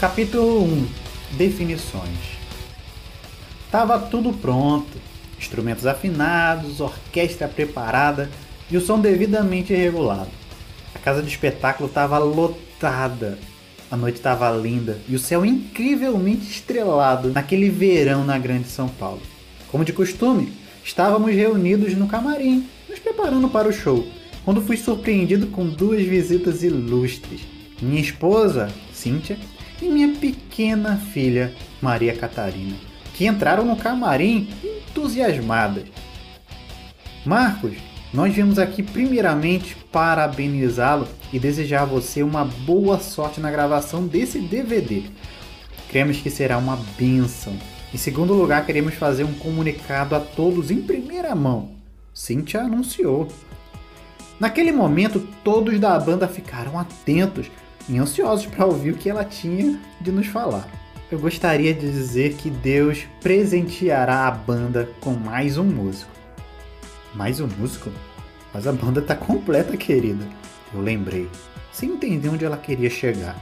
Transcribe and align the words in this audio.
Capítulo 0.00 0.64
1 0.64 0.86
Definições 1.36 2.18
Tava 3.70 3.98
tudo 3.98 4.32
pronto, 4.32 4.98
instrumentos 5.38 5.86
afinados, 5.86 6.80
orquestra 6.80 7.46
preparada 7.46 8.28
e 8.70 8.76
o 8.76 8.80
som 8.80 9.00
devidamente 9.00 9.72
regulado. 9.72 10.30
A 10.94 10.98
casa 10.98 11.22
de 11.22 11.28
espetáculo 11.28 11.88
estava 11.88 12.18
lotada, 12.18 13.38
a 13.90 13.96
noite 13.96 14.16
estava 14.16 14.50
linda 14.50 14.98
e 15.08 15.14
o 15.14 15.18
céu 15.18 15.46
incrivelmente 15.46 16.50
estrelado 16.50 17.30
naquele 17.30 17.70
verão 17.70 18.24
na 18.24 18.36
Grande 18.36 18.68
São 18.68 18.88
Paulo. 18.88 19.22
Como 19.70 19.84
de 19.84 19.92
costume, 19.92 20.52
estávamos 20.84 21.32
reunidos 21.34 21.94
no 21.94 22.08
camarim, 22.08 22.68
nos 22.88 22.98
preparando 22.98 23.48
para 23.48 23.68
o 23.68 23.72
show, 23.72 24.06
quando 24.44 24.60
fui 24.60 24.76
surpreendido 24.76 25.46
com 25.46 25.66
duas 25.66 26.02
visitas 26.02 26.64
ilustres. 26.64 27.42
Minha 27.80 28.00
esposa, 28.00 28.70
Cíntia, 28.92 29.38
e 29.80 29.88
minha 29.88 30.14
pequena 30.16 30.96
filha, 30.96 31.54
Maria 31.80 32.14
Catarina, 32.16 32.76
que 33.14 33.26
entraram 33.26 33.64
no 33.64 33.76
camarim 33.76 34.48
entusiasmadas. 34.62 35.84
Marcos, 37.24 37.76
nós 38.12 38.32
viemos 38.32 38.58
aqui 38.58 38.82
primeiramente 38.82 39.76
parabenizá-lo 39.90 41.08
e 41.32 41.38
desejar 41.38 41.82
a 41.82 41.86
você 41.86 42.22
uma 42.22 42.44
boa 42.44 43.00
sorte 43.00 43.40
na 43.40 43.50
gravação 43.50 44.06
desse 44.06 44.38
DVD. 44.38 45.02
Cremos 45.88 46.18
que 46.18 46.30
será 46.30 46.58
uma 46.58 46.76
bênção. 46.96 47.56
Em 47.92 47.96
segundo 47.96 48.34
lugar, 48.34 48.66
queremos 48.66 48.94
fazer 48.94 49.24
um 49.24 49.34
comunicado 49.34 50.14
a 50.14 50.20
todos 50.20 50.70
em 50.70 50.82
primeira 50.82 51.34
mão. 51.34 51.70
Cynthia 52.12 52.62
anunciou. 52.62 53.28
Naquele 54.38 54.72
momento, 54.72 55.26
todos 55.42 55.78
da 55.80 55.98
banda 55.98 56.28
ficaram 56.28 56.78
atentos 56.78 57.50
e 57.88 57.98
ansiosos 57.98 58.46
para 58.46 58.66
ouvir 58.66 58.92
o 58.92 58.96
que 58.96 59.10
ela 59.10 59.24
tinha 59.24 59.78
de 60.00 60.10
nos 60.10 60.26
falar. 60.26 60.68
Eu 61.10 61.18
gostaria 61.18 61.72
de 61.74 61.90
dizer 61.90 62.34
que 62.34 62.50
Deus 62.50 63.06
presenteará 63.20 64.26
a 64.26 64.30
banda 64.30 64.88
com 65.00 65.12
mais 65.12 65.58
um 65.58 65.64
músico. 65.64 66.10
Mais 67.14 67.40
um 67.40 67.46
músico? 67.46 67.90
Mas 68.52 68.66
a 68.66 68.72
banda 68.72 69.02
tá 69.02 69.14
completa, 69.14 69.76
querida. 69.76 70.26
Eu 70.72 70.80
lembrei, 70.80 71.28
sem 71.72 71.90
entender 71.90 72.28
onde 72.28 72.44
ela 72.44 72.56
queria 72.56 72.90
chegar. 72.90 73.36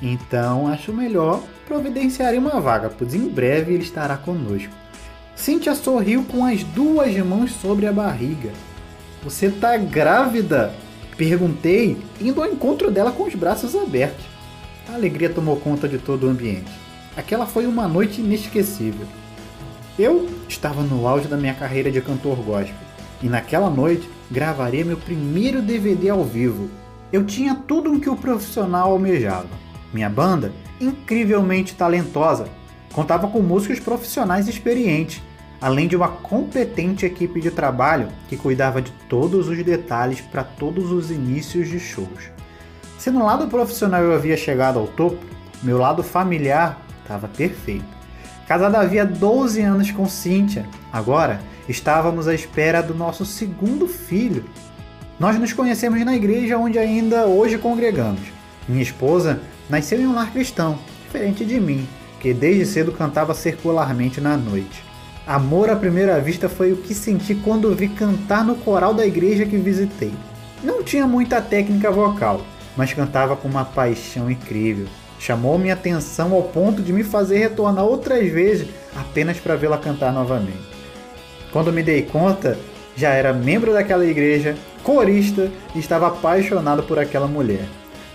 Então 0.00 0.66
acho 0.66 0.92
melhor 0.92 1.42
providenciar 1.66 2.34
uma 2.34 2.60
vaga, 2.60 2.90
pois 2.90 3.14
em 3.14 3.28
breve 3.28 3.72
ele 3.72 3.84
estará 3.84 4.16
conosco. 4.16 4.72
Cynthia 5.34 5.74
sorriu 5.74 6.24
com 6.24 6.44
as 6.44 6.62
duas 6.62 7.16
mãos 7.18 7.52
sobre 7.52 7.86
a 7.86 7.92
barriga. 7.92 8.50
Você 9.24 9.50
tá 9.50 9.76
grávida? 9.76 10.74
Perguntei, 11.16 11.96
indo 12.20 12.42
ao 12.42 12.50
encontro 12.50 12.90
dela 12.90 13.12
com 13.12 13.24
os 13.24 13.34
braços 13.34 13.74
abertos. 13.74 14.24
A 14.88 14.94
alegria 14.94 15.30
tomou 15.30 15.56
conta 15.56 15.88
de 15.88 15.98
todo 15.98 16.26
o 16.26 16.30
ambiente. 16.30 16.70
Aquela 17.16 17.46
foi 17.46 17.66
uma 17.66 17.86
noite 17.86 18.20
inesquecível. 18.20 19.06
Eu 19.98 20.28
estava 20.48 20.82
no 20.82 21.06
auge 21.06 21.28
da 21.28 21.36
minha 21.36 21.54
carreira 21.54 21.90
de 21.90 22.00
cantor 22.00 22.36
gospel 22.36 22.74
e 23.22 23.28
naquela 23.28 23.68
noite 23.68 24.08
gravaria 24.30 24.84
meu 24.84 24.96
primeiro 24.96 25.60
DVD 25.60 26.08
ao 26.08 26.24
vivo. 26.24 26.70
Eu 27.12 27.24
tinha 27.24 27.54
tudo 27.54 27.92
o 27.92 28.00
que 28.00 28.08
o 28.08 28.16
profissional 28.16 28.90
almejava. 28.90 29.48
Minha 29.92 30.08
banda, 30.08 30.50
incrivelmente 30.80 31.74
talentosa, 31.74 32.46
contava 32.92 33.28
com 33.28 33.40
músicos 33.40 33.78
profissionais 33.78 34.48
experientes, 34.48 35.22
além 35.62 35.86
de 35.86 35.94
uma 35.94 36.08
competente 36.08 37.06
equipe 37.06 37.40
de 37.40 37.52
trabalho 37.52 38.08
que 38.28 38.36
cuidava 38.36 38.82
de 38.82 38.90
todos 39.08 39.48
os 39.48 39.64
detalhes 39.64 40.20
para 40.20 40.42
todos 40.42 40.90
os 40.90 41.12
inícios 41.12 41.68
de 41.68 41.78
shows. 41.78 42.32
Se 42.98 43.12
no 43.12 43.24
lado 43.24 43.46
profissional 43.46 44.02
eu 44.02 44.12
havia 44.12 44.36
chegado 44.36 44.80
ao 44.80 44.88
topo, 44.88 45.24
meu 45.62 45.78
lado 45.78 46.02
familiar 46.02 46.82
estava 47.00 47.28
perfeito. 47.28 47.84
Casada 48.48 48.80
havia 48.80 49.06
12 49.06 49.62
anos 49.62 49.90
com 49.92 50.08
Cíntia. 50.08 50.66
Agora 50.92 51.40
estávamos 51.68 52.26
à 52.26 52.34
espera 52.34 52.82
do 52.82 52.92
nosso 52.92 53.24
segundo 53.24 53.86
filho. 53.86 54.44
Nós 55.18 55.38
nos 55.38 55.52
conhecemos 55.52 56.04
na 56.04 56.16
igreja 56.16 56.58
onde 56.58 56.76
ainda 56.76 57.26
hoje 57.26 57.56
congregamos. 57.56 58.20
Minha 58.68 58.82
esposa 58.82 59.40
nasceu 59.70 60.00
em 60.00 60.06
um 60.08 60.14
lar 60.14 60.32
cristão, 60.32 60.78
diferente 61.04 61.44
de 61.44 61.60
mim, 61.60 61.86
que 62.18 62.34
desde 62.34 62.66
cedo 62.66 62.90
cantava 62.90 63.32
circularmente 63.32 64.20
na 64.20 64.36
noite. 64.36 64.91
Amor 65.26 65.70
à 65.70 65.76
primeira 65.76 66.20
vista 66.20 66.48
foi 66.48 66.72
o 66.72 66.76
que 66.78 66.94
senti 66.94 67.34
quando 67.34 67.74
vi 67.74 67.88
cantar 67.88 68.44
no 68.44 68.56
coral 68.56 68.92
da 68.92 69.06
igreja 69.06 69.46
que 69.46 69.56
visitei. 69.56 70.12
Não 70.62 70.82
tinha 70.82 71.06
muita 71.06 71.40
técnica 71.40 71.90
vocal, 71.90 72.40
mas 72.76 72.92
cantava 72.92 73.36
com 73.36 73.48
uma 73.48 73.64
paixão 73.64 74.30
incrível 74.30 74.86
chamou 75.22 75.56
minha 75.56 75.74
atenção 75.74 76.34
ao 76.34 76.42
ponto 76.42 76.82
de 76.82 76.92
me 76.92 77.04
fazer 77.04 77.38
retornar 77.38 77.84
outras 77.84 78.28
vezes 78.28 78.66
apenas 78.96 79.38
para 79.38 79.54
vê-la 79.54 79.78
cantar 79.78 80.12
novamente. 80.12 80.58
Quando 81.52 81.72
me 81.72 81.80
dei 81.80 82.02
conta, 82.02 82.58
já 82.96 83.10
era 83.10 83.32
membro 83.32 83.72
daquela 83.72 84.04
igreja, 84.04 84.56
corista 84.82 85.48
e 85.76 85.78
estava 85.78 86.08
apaixonado 86.08 86.82
por 86.82 86.98
aquela 86.98 87.28
mulher. 87.28 87.64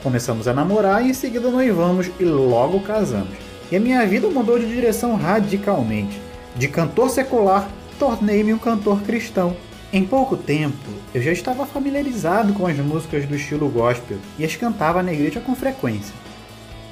Começamos 0.04 0.50
a 0.50 0.54
namorar 0.54 1.06
e 1.06 1.12
em 1.12 1.14
seguida 1.14 1.50
noivamos 1.50 2.12
e 2.20 2.26
logo 2.26 2.82
casamos. 2.82 3.38
E 3.72 3.78
a 3.78 3.80
minha 3.80 4.06
vida 4.06 4.28
mudou 4.28 4.60
de 4.60 4.68
direção 4.68 5.16
radicalmente. 5.16 6.27
De 6.58 6.68
cantor 6.68 7.10
secular, 7.10 7.70
tornei-me 7.98 8.54
um 8.54 8.58
cantor 8.58 9.02
cristão. 9.02 9.56
Em 9.94 10.04
pouco 10.04 10.36
tempo, 10.36 10.90
eu 11.14 11.22
já 11.22 11.32
estava 11.32 11.66
familiarizado 11.66 12.54
com 12.54 12.68
as 12.68 12.78
músicas 12.78 13.26
do 13.26 13.36
estilo 13.36 13.70
gospel 13.70 14.18
e 14.38 14.44
as 14.44 14.56
cantava 14.56 15.02
na 15.02 15.14
igreja 15.14 15.40
com 15.40 15.56
frequência 15.56 16.14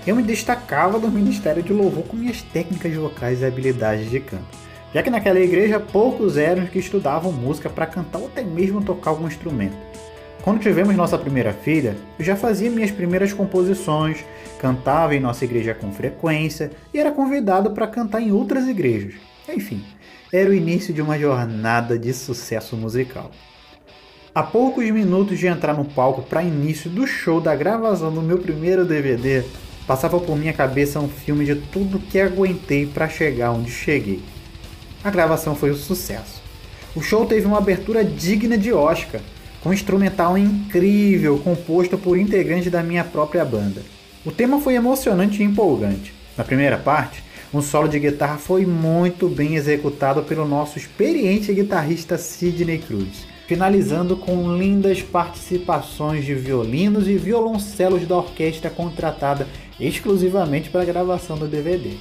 eu 0.05 0.15
me 0.15 0.21
destacava 0.21 0.99
no 0.99 1.09
ministério 1.09 1.63
de 1.63 1.73
louvor 1.73 2.03
com 2.03 2.15
minhas 2.15 2.41
técnicas 2.41 2.93
vocais 2.93 3.41
e 3.41 3.45
habilidades 3.45 4.09
de 4.09 4.19
canto, 4.19 4.45
já 4.93 5.01
que 5.01 5.09
naquela 5.09 5.39
igreja 5.39 5.79
poucos 5.79 6.37
eram 6.37 6.63
os 6.63 6.69
que 6.69 6.77
estudavam 6.77 7.31
música 7.31 7.69
para 7.69 7.87
cantar 7.87 8.19
ou 8.19 8.27
até 8.27 8.43
mesmo 8.43 8.83
tocar 8.83 9.09
algum 9.11 9.27
instrumento. 9.27 9.75
Quando 10.43 10.59
tivemos 10.61 10.95
nossa 10.95 11.17
primeira 11.17 11.51
filha, 11.53 11.95
eu 12.19 12.25
já 12.25 12.35
fazia 12.35 12.69
minhas 12.69 12.91
primeiras 12.91 13.33
composições, 13.33 14.23
cantava 14.59 15.15
em 15.15 15.19
nossa 15.19 15.43
igreja 15.43 15.73
com 15.73 15.91
frequência 15.91 16.69
e 16.93 16.99
era 16.99 17.11
convidado 17.11 17.71
para 17.71 17.87
cantar 17.87 18.21
em 18.21 18.31
outras 18.31 18.67
igrejas. 18.67 19.15
Enfim, 19.50 19.83
era 20.31 20.50
o 20.50 20.53
início 20.53 20.94
de 20.94 21.01
uma 21.01 21.17
jornada 21.17 21.97
de 21.97 22.13
sucesso 22.13 22.75
musical. 22.75 23.31
A 24.33 24.44
poucos 24.44 24.89
minutos 24.89 25.39
de 25.39 25.47
entrar 25.47 25.73
no 25.73 25.85
palco 25.85 26.22
para 26.22 26.44
início 26.44 26.89
do 26.89 27.07
show 27.07 27.39
da 27.39 27.55
gravação 27.55 28.13
do 28.13 28.22
meu 28.22 28.38
primeiro 28.39 28.85
DVD, 28.85 29.44
Passava 29.88 30.19
por 30.19 30.35
minha 30.35 30.53
cabeça 30.53 31.00
um 31.00 31.07
filme 31.07 31.45
de 31.45 31.55
tudo 31.55 32.00
que 32.00 32.19
aguentei 32.19 32.88
para 32.88 33.07
chegar 33.07 33.51
onde 33.51 33.69
cheguei. 33.69 34.19
A 35.03 35.11
gravação 35.11 35.55
foi 35.55 35.72
um 35.72 35.75
sucesso. 35.75 36.41
O 36.95 37.01
show 37.01 37.25
teve 37.28 37.45
uma 37.45 37.59
abertura 37.59 38.03
digna 38.03 38.57
de 38.57 38.73
Oscar, 38.73 39.22
com 39.61 39.69
um 39.69 39.73
instrumental 39.73 40.35
incrível 40.38 41.38
composto 41.38 42.00
por 42.00 42.17
integrantes 42.17 42.72
da 42.72 42.81
minha 42.81 43.03
própria 43.03 43.45
banda. 43.45 43.84
O 44.25 44.31
tema 44.31 44.59
foi 44.59 44.73
emocionante 44.73 45.44
e 45.44 45.45
empolgante. 45.45 46.16
Na 46.35 46.44
primeira 46.44 46.79
parte, 46.79 47.23
um 47.53 47.61
solo 47.61 47.88
de 47.88 48.00
guitarra 48.00 48.38
foi 48.38 48.66
muito 48.66 49.29
bem 49.29 49.56
executado 49.56 50.23
pelo 50.23 50.47
nosso 50.47 50.78
experiente 50.78 51.53
guitarrista 51.53 52.17
Sidney 52.17 52.79
Cruz 52.79 53.35
finalizando 53.47 54.17
com 54.17 54.57
lindas 54.57 55.01
participações 55.01 56.25
de 56.25 56.34
violinos 56.34 57.07
e 57.07 57.16
violoncelos 57.16 58.07
da 58.07 58.17
orquestra 58.17 58.69
contratada 58.69 59.47
exclusivamente 59.79 60.69
para 60.69 60.81
a 60.81 60.85
gravação 60.85 61.38
do 61.38 61.47
DVD. 61.47 61.91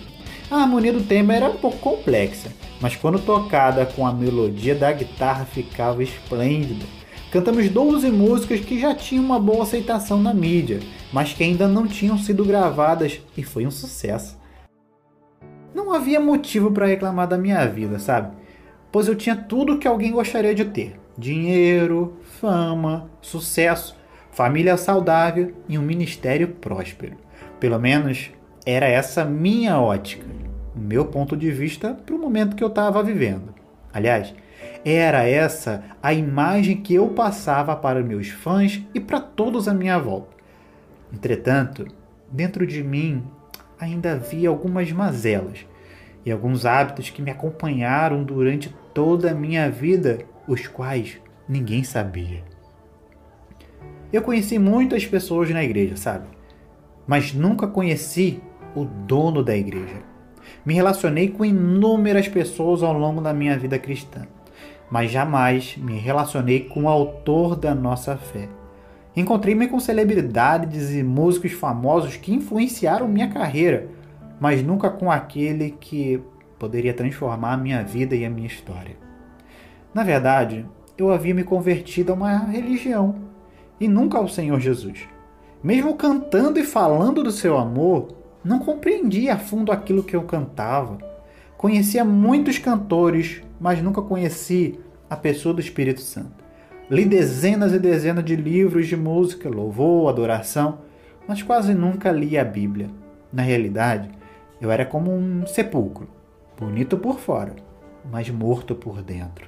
A 0.51 0.57
harmonia 0.57 0.93
do 0.93 1.03
tema 1.03 1.35
era 1.35 1.49
um 1.49 1.57
pouco 1.57 1.79
complexa, 1.79 2.51
mas 2.81 2.97
quando 2.97 3.19
tocada 3.19 3.85
com 3.85 4.07
a 4.07 4.13
melodia 4.13 4.75
da 4.75 4.93
guitarra 4.93 5.45
ficava 5.45 6.03
esplêndida. 6.03 6.85
Cantamos 7.31 7.69
12 7.69 8.11
músicas 8.11 8.61
que 8.61 8.79
já 8.79 8.95
tinham 8.95 9.25
uma 9.25 9.41
boa 9.41 9.65
aceitação 9.65 10.21
na 10.21 10.33
mídia, 10.33 10.81
mas 11.13 11.33
que 11.33 11.43
ainda 11.43 11.67
não 11.67 11.87
tinham 11.87 12.17
sido 12.17 12.45
gravadas 12.45 13.21
e 13.37 13.43
foi 13.43 13.67
um 13.67 13.71
sucesso. 13.71 14.37
Não 15.85 15.93
havia 15.93 16.19
motivo 16.19 16.73
para 16.73 16.87
reclamar 16.87 17.29
da 17.29 17.37
minha 17.37 17.67
vida, 17.67 17.99
sabe? 17.99 18.35
Pois 18.91 19.07
eu 19.07 19.15
tinha 19.15 19.37
tudo 19.37 19.79
que 19.79 19.87
alguém 19.87 20.13
gostaria 20.13 20.55
de 20.55 20.65
ter 20.65 20.99
dinheiro, 21.17 22.17
fama, 22.41 23.11
sucesso, 23.21 23.95
família 24.33 24.79
saudável 24.79 25.53
e 25.69 25.79
um 25.79 25.83
ministério 25.83 26.49
próspero. 26.49 27.19
Pelo 27.61 27.79
menos 27.79 28.31
era 28.65 28.87
essa 28.87 29.27
minha 29.27 29.79
ótica, 29.79 30.27
o 30.75 30.81
meu 30.81 31.05
ponto 31.05 31.37
de 31.37 31.51
vista 31.51 31.93
para 31.93 32.15
o 32.15 32.19
momento 32.19 32.57
que 32.57 32.65
eu 32.65 32.69
estava 32.69 33.03
vivendo. 33.03 33.55
Aliás, 33.93 34.35
era 34.87 35.23
essa 35.23 35.85
a 36.03 36.15
imagem 36.15 36.79
que 36.79 36.95
eu 36.95 37.09
passava 37.09 37.77
para 37.77 38.03
meus 38.03 38.31
fãs 38.31 38.83
e 38.95 38.99
para 38.99 39.21
todos 39.21 39.69
à 39.69 39.75
minha 39.75 39.99
volta. 39.99 40.35
Entretanto, 41.13 41.87
dentro 42.33 42.67
de 42.67 42.83
mim 42.83 43.23
ainda 43.79 44.13
havia 44.13 44.49
algumas 44.49 44.91
mazelas 44.91 45.67
e 46.25 46.33
alguns 46.33 46.65
hábitos 46.65 47.11
que 47.11 47.23
me 47.23 47.31
acompanharam 47.31 48.25
durante 48.25 48.75
toda 48.93 49.31
a 49.31 49.35
minha 49.35 49.71
vida 49.71 50.21
os 50.47 50.67
quais 50.67 51.19
ninguém 51.49 51.85
sabia. 51.85 52.43
Eu 54.13 54.23
conheci 54.23 54.59
muitas 54.59 55.05
pessoas 55.05 55.51
na 55.51 55.63
igreja, 55.63 55.97
sabe? 55.97 56.35
mas 57.07 57.33
nunca 57.33 57.67
conheci 57.67 58.41
o 58.75 58.85
dono 58.85 59.43
da 59.43 59.57
igreja. 59.57 60.03
Me 60.65 60.75
relacionei 60.75 61.29
com 61.29 61.45
inúmeras 61.45 62.29
pessoas 62.29 62.83
ao 62.83 62.93
longo 62.93 63.21
da 63.21 63.33
minha 63.33 63.59
vida 63.59 63.79
cristã, 63.79 64.27
mas 64.91 65.11
jamais 65.11 65.77
me 65.77 65.99
relacionei 65.99 66.61
com 66.61 66.85
o 66.85 66.89
autor 66.89 67.57
da 67.57 67.75
nossa 67.75 68.17
fé. 68.17 68.49
Encontrei-me 69.17 69.69
com 69.69 69.79
celebridades 69.79 70.93
e 70.93 71.03
músicos 71.03 71.53
famosos 71.53 72.17
que 72.17 72.35
influenciaram 72.35 73.07
minha 73.07 73.29
carreira, 73.29 73.89
mas 74.41 74.63
nunca 74.63 74.91
com 74.91 75.11
aquele 75.11 75.71
que 75.71 76.23
poderia 76.59 76.95
transformar 76.95 77.53
a 77.53 77.57
minha 77.57 77.83
vida 77.83 78.15
e 78.15 78.25
a 78.25 78.31
minha 78.31 78.47
história. 78.47 78.97
Na 79.93 80.03
verdade, 80.03 80.67
eu 80.97 81.11
havia 81.11 81.35
me 81.35 81.45
convertido 81.45 82.13
a 82.13 82.15
uma 82.15 82.39
religião 82.39 83.17
e 83.81 83.89
nunca 83.89 84.19
ao 84.19 84.29
Senhor 84.29 84.59
Jesus. 84.61 85.09
Mesmo 85.63 85.95
cantando 85.95 86.59
e 86.59 86.65
falando 86.65 87.23
do 87.23 87.31
seu 87.31 87.57
amor, 87.57 88.09
não 88.45 88.59
compreendia 88.59 89.35
a 89.35 89.39
fundo 89.39 89.73
aquilo 89.73 90.03
que 90.03 90.15
eu 90.15 90.23
cantava. 90.23 90.99
Conhecia 91.57 92.05
muitos 92.05 92.59
cantores, 92.59 93.43
mas 93.59 93.83
nunca 93.83 94.03
conheci 94.03 94.79
a 95.09 95.17
pessoa 95.17 95.55
do 95.55 95.61
Espírito 95.61 96.01
Santo. 96.01 96.45
Li 96.91 97.07
dezenas 97.07 97.73
e 97.73 97.79
dezenas 97.79 98.25
de 98.25 98.37
livros 98.37 98.87
de 98.87 98.97
música, 98.97 99.49
louvor, 99.49 100.11
adoração, 100.11 100.81
mas 101.27 101.43
quase 101.43 101.73
nunca 101.73 102.13
li 102.13 102.37
a 102.37 102.45
Bíblia. 102.45 102.91
Na 103.33 103.43
realidade, 103.43 104.11
eu 104.65 104.71
era 104.71 104.87
como 104.87 105.13
um 105.13 105.47
sepulcro, 105.47 106.09
bonito 106.59 106.97
por 106.97 107.19
fora, 107.19 107.55
mas 108.11 108.31
morto 108.31 108.75
por 108.75 109.03
dentro. 109.03 109.47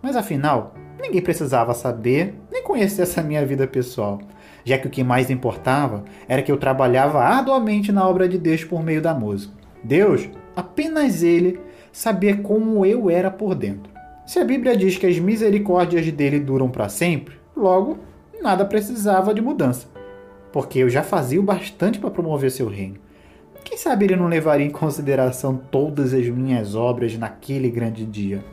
Mas 0.00 0.14
afinal, 0.14 0.74
ninguém 1.00 1.20
precisava 1.20 1.74
saber 1.74 2.34
nem 2.50 2.62
conhecer 2.62 3.02
essa 3.02 3.22
minha 3.22 3.44
vida 3.44 3.66
pessoal, 3.66 4.20
já 4.64 4.78
que 4.78 4.86
o 4.86 4.90
que 4.90 5.02
mais 5.02 5.30
importava 5.30 6.04
era 6.28 6.42
que 6.42 6.52
eu 6.52 6.56
trabalhava 6.56 7.20
arduamente 7.20 7.90
na 7.90 8.06
obra 8.08 8.28
de 8.28 8.38
Deus 8.38 8.62
por 8.62 8.82
meio 8.84 9.02
da 9.02 9.12
música. 9.12 9.52
Deus, 9.82 10.28
apenas 10.54 11.22
Ele, 11.22 11.58
sabia 11.90 12.36
como 12.36 12.86
eu 12.86 13.10
era 13.10 13.30
por 13.30 13.54
dentro. 13.54 13.92
Se 14.24 14.38
a 14.38 14.44
Bíblia 14.44 14.76
diz 14.76 14.96
que 14.96 15.06
as 15.06 15.18
misericórdias 15.18 16.08
dele 16.12 16.38
duram 16.38 16.70
para 16.70 16.88
sempre, 16.88 17.34
logo, 17.56 17.98
nada 18.40 18.64
precisava 18.64 19.34
de 19.34 19.40
mudança, 19.40 19.88
porque 20.52 20.78
eu 20.78 20.88
já 20.88 21.02
fazia 21.02 21.40
o 21.40 21.42
bastante 21.42 21.98
para 21.98 22.10
promover 22.10 22.52
seu 22.52 22.68
reino. 22.68 23.07
Sabe 23.78 24.06
ele 24.06 24.16
não 24.16 24.26
levaria 24.26 24.66
em 24.66 24.70
consideração 24.70 25.56
todas 25.70 26.12
as 26.12 26.26
minhas 26.26 26.74
obras 26.74 27.16
naquele 27.16 27.70
grande 27.70 28.04
dia? 28.04 28.44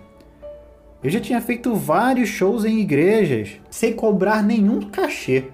Eu 1.04 1.10
já 1.10 1.20
tinha 1.20 1.42
feito 1.42 1.74
vários 1.74 2.30
shows 2.30 2.64
em 2.64 2.80
igrejas, 2.80 3.60
sem 3.68 3.92
cobrar 3.92 4.44
nenhum 4.44 4.82
cachê. 4.82 5.46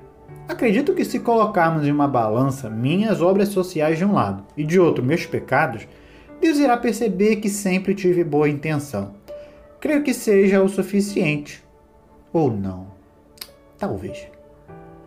Acredito 0.46 0.94
que 0.94 1.06
se 1.06 1.20
colocarmos 1.20 1.88
em 1.88 1.92
uma 1.92 2.06
balança 2.06 2.70
minhas 2.70 3.22
obras 3.22 3.48
sociais 3.48 3.98
de 3.98 4.04
um 4.04 4.12
lado 4.12 4.44
e 4.58 4.66
de 4.66 4.78
outro 4.78 5.06
meus 5.06 5.26
pecados, 5.26 5.88
Deus 6.42 6.58
irá 6.58 6.76
perceber 6.76 7.38
que 7.38 7.48
sempre 7.48 7.96
tive 7.96 8.26
boa 8.26 8.50
intenção. 8.50 9.14
Creio 9.80 10.04
que 10.04 10.14
seja 10.14 10.62
o 10.62 10.68
suficiente. 10.68 11.64
Ou 12.34 12.52
não. 12.52 12.88
Talvez. 13.78 14.28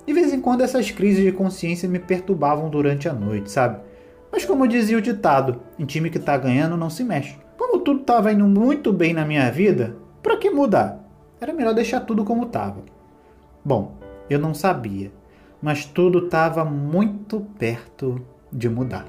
De 0.06 0.12
vez 0.14 0.32
em 0.32 0.40
quando 0.40 0.62
essas 0.62 0.90
crises 0.90 1.22
de 1.22 1.32
consciência 1.32 1.86
me 1.86 1.98
perturbavam 1.98 2.70
durante 2.70 3.10
a 3.10 3.12
noite, 3.12 3.50
sabe? 3.50 3.92
Mas 4.34 4.44
como 4.44 4.66
dizia 4.66 4.98
o 4.98 5.00
ditado, 5.00 5.60
em 5.78 5.84
time 5.86 6.10
que 6.10 6.18
tá 6.18 6.36
ganhando 6.36 6.76
não 6.76 6.90
se 6.90 7.04
mexe. 7.04 7.38
Como 7.56 7.78
tudo 7.78 8.00
estava 8.00 8.32
indo 8.32 8.44
muito 8.44 8.92
bem 8.92 9.14
na 9.14 9.24
minha 9.24 9.48
vida, 9.48 9.96
para 10.20 10.36
que 10.36 10.50
mudar? 10.50 10.98
Era 11.40 11.52
melhor 11.52 11.72
deixar 11.72 12.00
tudo 12.00 12.24
como 12.24 12.46
estava. 12.46 12.82
Bom, 13.64 13.96
eu 14.28 14.40
não 14.40 14.52
sabia, 14.52 15.12
mas 15.62 15.84
tudo 15.84 16.24
estava 16.24 16.64
muito 16.64 17.42
perto 17.56 18.20
de 18.52 18.68
mudar. 18.68 19.06